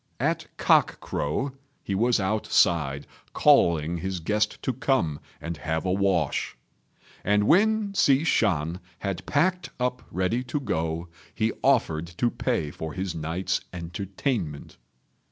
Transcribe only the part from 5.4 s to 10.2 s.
have a wash; and when Hsi Shan had packed up